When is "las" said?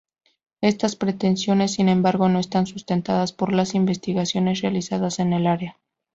3.53-3.75